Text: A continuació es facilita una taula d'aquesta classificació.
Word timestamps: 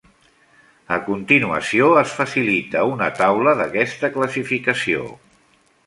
A 0.95 0.97
continuació 1.09 1.91
es 2.03 2.15
facilita 2.21 2.83
una 2.95 3.13
taula 3.21 3.55
d'aquesta 3.61 4.15
classificació. 4.19 5.11